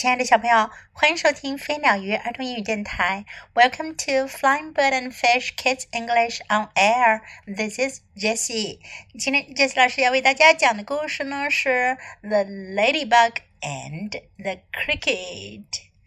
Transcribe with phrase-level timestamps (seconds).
[0.00, 3.26] 亲爱的小朋友，欢迎收听飞鸟鱼儿童英语电台。
[3.52, 7.20] Welcome to Flying Bird and Fish Kids English on Air.
[7.44, 8.78] This is Jessie.
[9.18, 15.66] 今天 Jessie 老师要为大家讲的故事呢是 The Ladybug and the Cricket，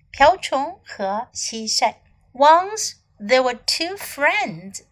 [0.10, 1.94] 瓢虫和蟋蟀。
[2.34, 4.86] Once there were two friends.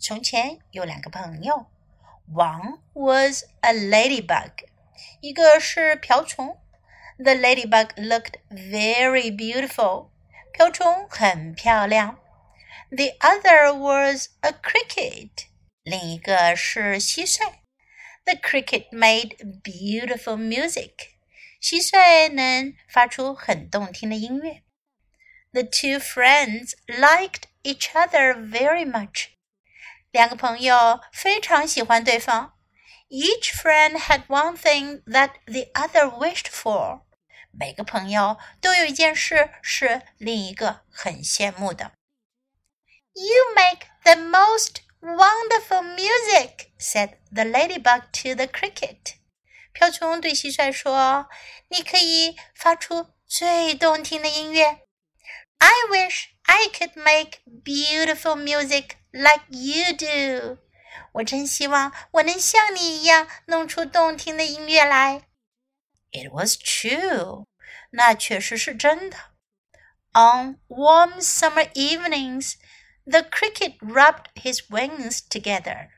[0.00, 1.66] 从前有两个朋友。
[2.34, 4.50] One was a ladybug，
[5.20, 6.58] 一个是瓢虫。
[7.19, 10.11] the ladybug looked very beautiful.
[10.51, 12.19] 瓢虫很漂亮。
[12.89, 15.47] The other was a cricket.
[15.83, 17.53] 另一个是蟋蟀。
[18.25, 21.13] The cricket made beautiful music.
[21.61, 24.63] 蟋蟀能发出很动听的音乐。
[25.51, 29.29] The two friends liked each other very much.
[30.11, 32.53] 两个朋友非常喜欢对方。
[33.09, 37.01] Each friend had one thing that the other wished for.
[37.57, 41.91] 每个朋友都有一件事是另一个很羡慕的。
[43.13, 49.15] You make the most wonderful music," said the ladybug to the cricket.
[49.71, 51.27] 瓢虫对蟋蟀说：“
[51.69, 54.79] 你可以发出最动听的音乐。”
[55.59, 60.57] I wish I could make beautiful music like you do.
[61.13, 65.21] 我真希望我能像你一样弄出动听的音乐来。
[66.11, 67.45] It was true.
[67.91, 69.17] 那确实是真的。
[70.13, 72.55] On warm summer evenings,
[73.05, 75.89] the cricket rubbed his wings together.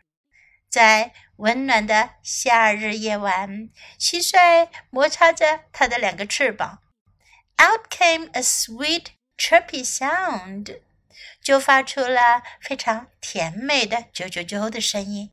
[0.69, 3.69] 在温暖的夏日夜晚，
[3.99, 6.81] 蟋蟀摩擦着它的两个翅膀。
[7.57, 10.81] Out came a sweet chirpy sound，
[11.41, 15.31] 就发出了非常甜美的啾啾啾的声音。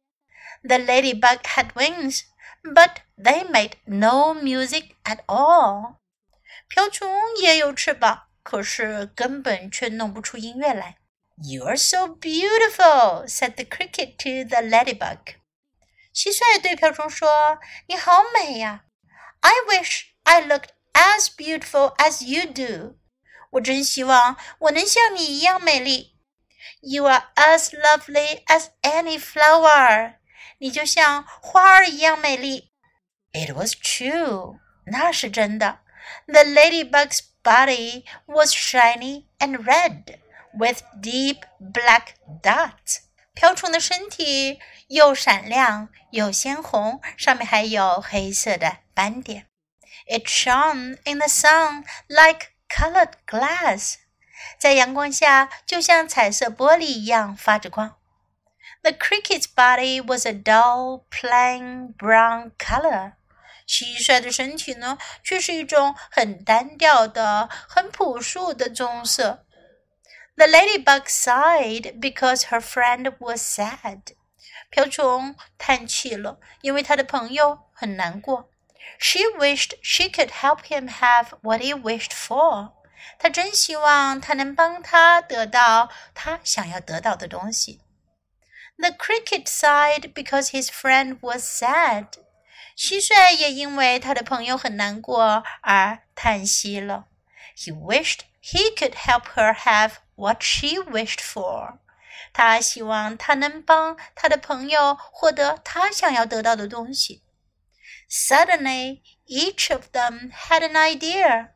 [0.62, 2.22] The ladybug had wings,
[2.66, 5.96] but they made no music at all.
[6.68, 10.96] 瓢虫也有翅膀，可是根本却弄不出音乐来。
[11.38, 15.36] You're so beautiful," said the cricket to the ladybug.
[16.14, 17.58] 蟋蟀对瓢虫说：“
[17.88, 18.84] 你好美呀！
[19.40, 22.98] I wish I looked as beautiful as you do.
[23.52, 26.16] 我真希望我能像你一样美丽。
[26.80, 30.14] You are as lovely as any flower.
[30.58, 32.70] 你就像花儿一样美丽。
[33.32, 34.58] It was true.
[34.86, 35.80] 那是真的。
[36.26, 40.18] the ladybug's body was shiny and red
[40.52, 43.00] with deep black dots.
[43.34, 49.46] 瓢虫的身体又闪亮又鲜红，上面还有黑色的斑点。
[50.06, 53.94] It shone in the sun like colored glass.
[54.58, 57.95] 在阳光下就像彩色玻璃一样发着光。
[58.82, 63.12] The cricket's body was a dull, plain brown color.
[63.66, 69.46] 蟋蟀的身体呢，却是一种很单调的、很朴素的棕色。
[70.34, 74.00] The ladybug sighed because her friend was sad.
[74.70, 78.50] 瓢虫叹气了，因为他的朋友很难过。
[78.98, 82.72] She wished she could help him have what he wished for.
[83.18, 87.80] 她真希望他能帮他得到他想要得到的东西。
[88.78, 92.06] The cricket sighed because his friend was sad.
[92.76, 97.06] 蟋蟀也因为他的朋友很难过而叹息了。
[97.56, 101.78] He wished he could help her have what she wished for。
[102.32, 107.22] 他希望他能帮他的朋友获得他想要得到的东西。
[108.10, 111.50] Suddenly, each of them had an idea。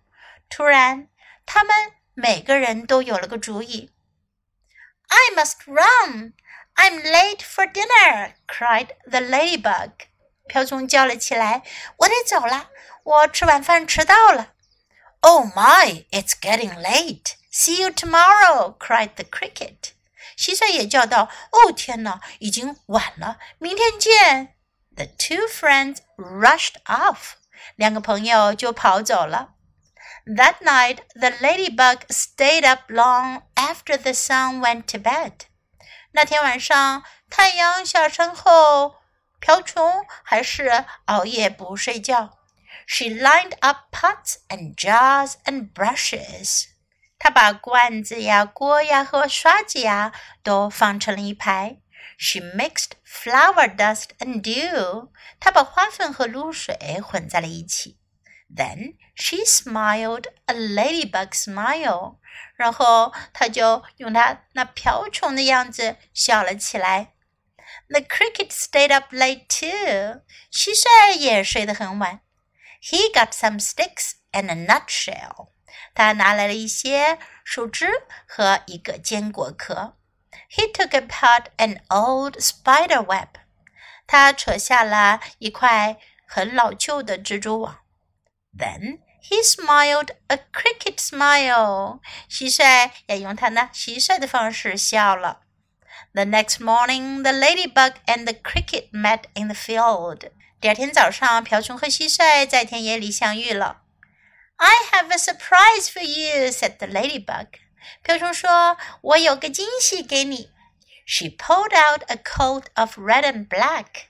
[0.49, 1.09] 突然，
[1.47, 1.75] 他们
[2.15, 3.91] 每个人都有了个主意。
[5.09, 6.35] I must run.
[6.75, 9.91] I'm late for dinner, cried the ladybug.
[10.47, 12.71] 瓢虫叫了起来：“我得走了，
[13.03, 14.53] 我吃晚饭迟到了。”
[15.21, 17.33] Oh my, it's getting late.
[17.51, 18.77] See you tomorrow!
[18.79, 19.93] cried the cricket.
[20.37, 24.55] 蟋蟀也叫道：“哦，天哪，已经晚了，明天见。”
[24.95, 27.35] The two friends rushed off.
[27.75, 29.55] 两个朋友就跑走了。
[30.27, 35.47] That night, the ladybug stayed up long after the sun went to bed.
[36.14, 38.96] 那天晚上，太阳下山后。
[39.40, 42.38] 瓢虫还是熬夜不睡觉。
[42.86, 46.66] She lined up pots and jars and brushes。
[47.18, 50.12] 她把罐子呀、锅呀和刷子呀
[50.44, 51.78] 都放成了一排。
[52.18, 55.10] She mixed flower dust and dew。
[55.40, 57.98] 她把花粉和露水混在了一起。
[58.54, 62.18] Then she smiled a ladybug smile。
[62.56, 67.14] 然后他就用他那瓢虫的样子笑了起来。
[67.92, 70.22] the cricket stayed up late too.
[70.50, 72.22] 蟋蟀也睡得很晚。
[72.82, 75.50] He got some sticks and a nutshell.
[75.94, 77.90] 他拿来了一些树枝
[78.26, 79.98] 和一个坚果壳。
[80.50, 83.28] He took apart an old spider web.
[84.08, 87.80] 他扯下了一块很老旧的蜘蛛网。
[88.58, 92.01] Then he smiled a cricket smile.
[92.31, 95.41] 蟋蟀也用它那蟋蟀的方式笑了。
[96.13, 100.31] The next morning, the ladybug and the cricket met in the field.
[100.61, 103.83] 第二天早上，瓢虫和蟋蟀在田野里相遇了。
[104.57, 107.47] I have a surprise for you," said the ladybug.
[108.03, 110.51] 瓢虫说：“我有个惊喜给你。”
[111.07, 114.07] She pulled out a coat of red and black.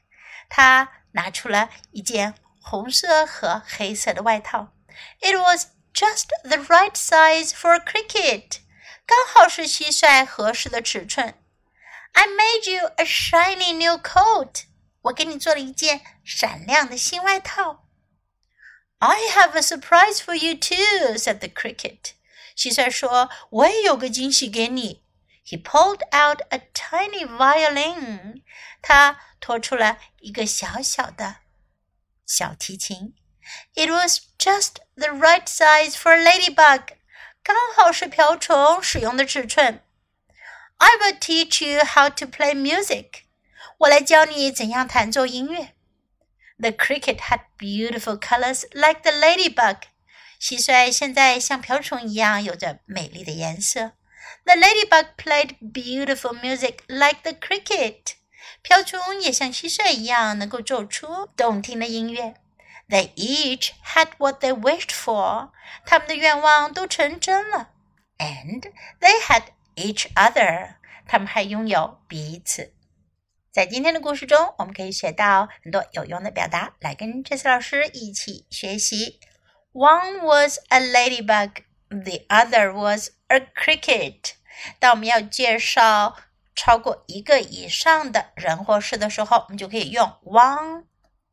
[0.48, 4.72] 她拿出了一件红色和黑色的外套。
[5.20, 8.60] It was just the right size for a cricket.
[9.06, 11.34] 刚好是蟋蟀合适的尺寸。
[12.12, 14.64] I made you a shiny new coat.
[15.02, 17.84] 我给你做了一件闪亮的新外套。
[18.98, 22.12] I have a surprise for you too," said the cricket.
[22.56, 25.02] 蟋蟀说：“我也有个惊喜给你。”
[25.46, 28.42] He pulled out a tiny violin.
[28.82, 31.36] 他拖出了一个小小的
[32.24, 33.14] 小提琴。
[33.74, 36.96] It was just the right size for a ladybug.
[37.42, 39.82] 刚好是瓢虫使用的尺寸。
[40.78, 43.22] I will teach you how to play music.
[43.78, 45.76] 我来教你怎样弹奏音乐。
[46.58, 49.76] the cricket had beautiful colors like the ladybug.
[50.40, 53.92] 蟋蟀现在像瓢虫一样有着美丽的颜色。
[54.44, 58.14] The ladybug played beautiful music like the cricket.
[58.62, 62.36] 瓢虫也像蟋蟀一样能够奏出动听的音乐。
[62.90, 65.50] They each had what they wished for.
[65.84, 67.70] 他们的愿望都成真了。
[68.18, 69.44] And they had
[69.74, 70.76] each other.
[71.06, 72.72] 他们还拥有彼此。
[73.52, 79.18] 在今天的故事中，我们可以学到很多有用的表达，来跟这次老师一起学习。
[79.72, 84.32] One was a ladybug, the other was a cricket。
[84.78, 86.16] 当我们要介绍
[86.54, 90.84] 超过一个以上的人或事的时候，我们就可以用 one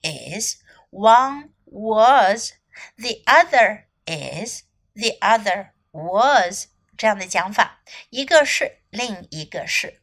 [0.01, 0.57] is,
[0.89, 2.53] one was,
[2.97, 4.63] the other is,
[4.95, 6.67] the other was
[6.97, 7.81] 这样的讲法。
[8.09, 10.01] 一个是，另一个是。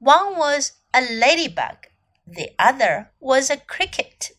[0.00, 1.88] One was a ladybug,
[2.26, 4.32] the other was a cricket.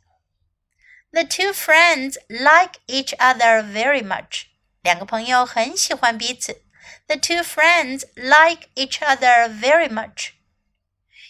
[1.11, 4.47] The two friends like each other very much.
[4.81, 6.61] 两个朋友很喜欢彼此。
[7.07, 10.33] The two friends like each other very much.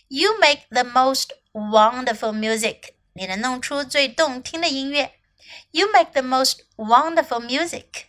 [0.07, 2.95] You make the most wonderful music.
[3.13, 5.13] 你能弄出最动听的音乐。
[5.71, 8.07] You make the most wonderful music.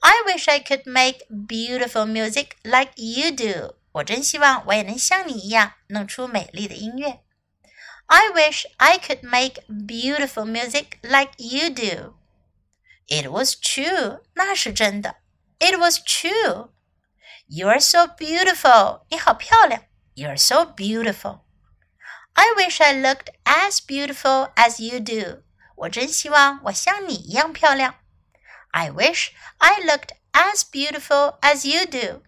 [0.00, 3.76] I wish I could make beautiful music like you do.
[3.92, 7.20] 我真希望我也能像你一样弄出美丽的音乐。
[8.06, 12.14] I wish I could make beautiful music like you do.
[13.06, 14.22] It was true.
[14.34, 15.16] 那是真的。
[15.58, 16.70] It was true.
[17.46, 19.02] You are so beautiful.
[19.10, 19.82] 你好漂亮。
[20.14, 21.40] You are so beautiful.
[22.34, 25.42] I wish I looked as beautiful as you do.
[25.76, 27.94] 我真希望我像你一样漂亮。
[28.72, 32.22] I wish I looked as beautiful as you do.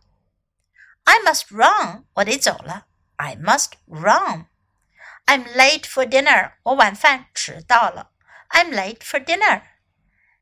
[1.05, 2.05] I must run.
[2.15, 2.87] 我得走了。
[3.17, 4.47] I must run.
[5.27, 6.55] I'm late for dinner.
[6.65, 8.11] 我晚饭迟到了。
[8.51, 9.63] I'm late for dinner.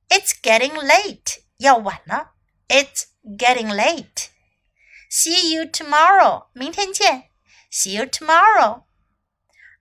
[0.08, 1.42] It's getting late.
[1.58, 2.32] 要晚了。
[2.68, 4.28] It's getting late.
[5.10, 6.48] See you tomorrow.
[6.52, 7.30] 明天见。
[7.70, 8.84] See you tomorrow.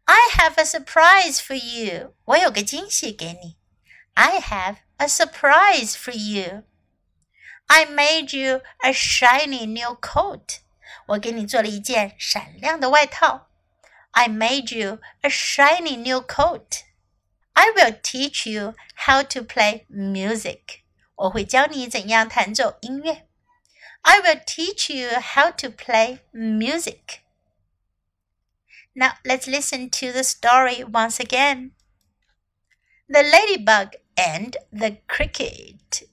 [0.05, 2.15] I have a surprise for you.
[2.25, 3.57] 我有个惊喜给你。
[4.15, 6.63] I have a surprise for you.
[7.67, 10.57] I made you a shiny new coat.
[11.07, 13.49] 我给你做了一件闪亮的外套。
[14.11, 16.83] I made you a shiny new coat.
[17.53, 18.73] I will teach you
[19.05, 20.81] how to play music.
[21.15, 23.27] 我会教你怎样弹奏音乐。
[24.01, 27.21] I will teach you how to play music.
[28.94, 31.72] Now let's listen to the story once again.
[33.08, 36.04] The ladybug and the cricket.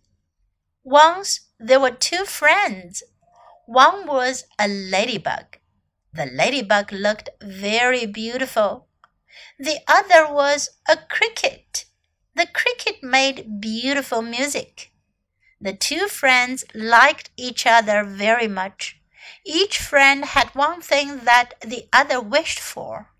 [0.83, 3.03] Once there were two friends
[3.67, 5.57] one was a ladybug.
[6.13, 8.87] The ladybug looked very beautiful.
[9.57, 11.85] The other was a cricket.
[12.35, 14.91] The cricket made beautiful music.
[15.61, 19.00] The two friends liked each other very much.
[19.45, 23.11] Each friend had one thing that the other wished for.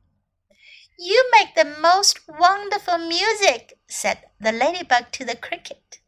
[0.97, 5.99] You make the most wonderful music, said the ladybug to the cricket.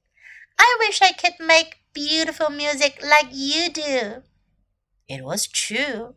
[0.59, 4.23] I wish I could make beautiful music like you do.
[5.07, 6.15] It was true.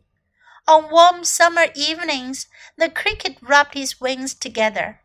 [0.67, 5.01] On warm summer evenings, the cricket rubbed his wings together.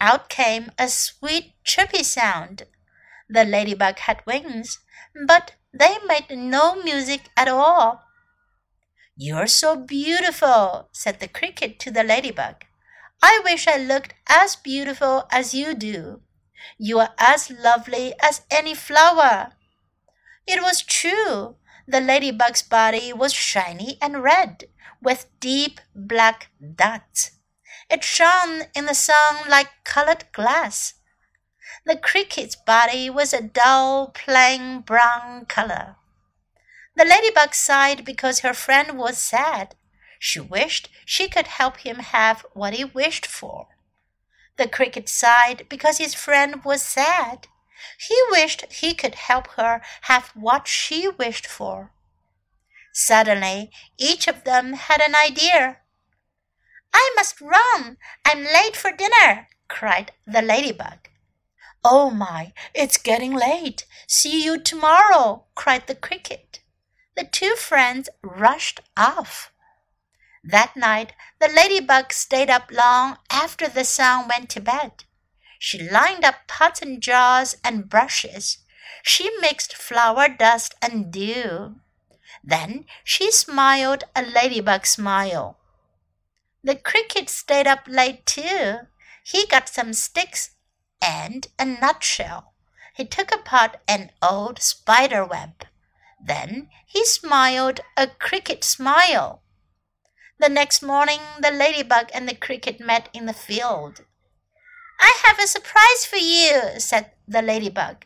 [0.00, 2.62] Out came a sweet chirpy sound.
[3.28, 4.78] The ladybug had wings,
[5.26, 8.04] but they made no music at all.
[9.22, 12.64] You're so beautiful, said the cricket to the ladybug.
[13.22, 16.22] I wish I looked as beautiful as you do.
[16.78, 19.52] You are as lovely as any flower.
[20.46, 21.56] It was true.
[21.86, 24.64] The ladybug's body was shiny and red,
[25.02, 27.32] with deep black dots.
[27.90, 30.94] It shone in the sun like colored glass.
[31.84, 35.96] The cricket's body was a dull, plain brown color.
[36.96, 39.74] The ladybug sighed because her friend was sad.
[40.18, 43.68] She wished she could help him have what he wished for.
[44.56, 47.48] The cricket sighed because his friend was sad.
[47.98, 51.92] He wished he could help her have what she wished for.
[52.92, 55.78] Suddenly, each of them had an idea.
[56.92, 57.96] I must run.
[58.24, 61.08] I'm late for dinner, cried the ladybug.
[61.82, 63.86] Oh my, it's getting late.
[64.06, 66.59] See you tomorrow, cried the cricket.
[67.16, 69.52] The two friends rushed off.
[70.42, 75.04] That night, the ladybug stayed up long after the sun went to bed.
[75.58, 78.58] She lined up pots and jars and brushes.
[79.02, 81.76] She mixed flower dust and dew.
[82.42, 85.58] Then she smiled a ladybug smile.
[86.64, 88.86] The cricket stayed up late too.
[89.22, 90.50] He got some sticks
[91.02, 92.52] and a nutshell.
[92.94, 95.66] He took apart an old spider web.
[96.22, 99.42] Then he smiled a cricket smile.
[100.38, 104.04] The next morning, the ladybug and the cricket met in the field.
[105.00, 108.04] I have a surprise for you, said the ladybug.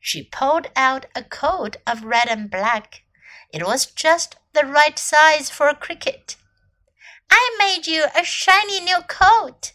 [0.00, 3.02] She pulled out a coat of red and black.
[3.52, 6.36] It was just the right size for a cricket.
[7.30, 9.72] I made you a shiny new coat.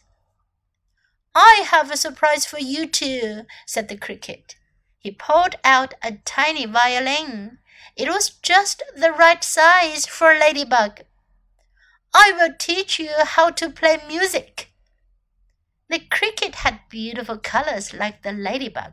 [1.35, 4.55] I have a surprise for you too, said the cricket.
[4.99, 7.58] He pulled out a tiny violin.
[7.96, 11.02] It was just the right size for a ladybug.
[12.12, 14.68] I will teach you how to play music.
[15.88, 18.92] The cricket had beautiful colors like the ladybug.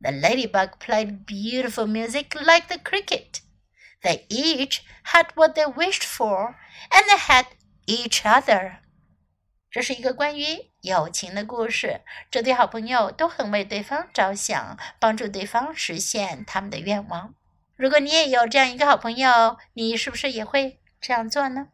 [0.00, 3.42] The ladybug played beautiful music like the cricket.
[4.02, 6.56] They each had what they wished for,
[6.90, 7.46] and they had
[7.86, 8.78] each other.
[9.70, 17.34] 这是一个关于友情的故事，这对好朋友都很为对方着想，帮助对方实现他们的愿望。
[17.77, 21.69] 如果你也有这样一个好朋友，你是不是也会这样做呢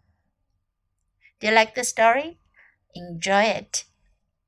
[1.39, 2.38] ？Do you like the story?
[2.93, 3.86] Enjoy it.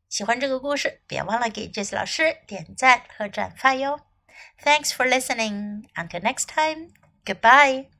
[0.10, 4.02] 喜欢这个故事，别忘了给 Jess 老师点赞和转发哟。
[4.64, 5.88] Thanks for listening.
[5.96, 6.92] Until next time.
[7.26, 7.95] Goodbye.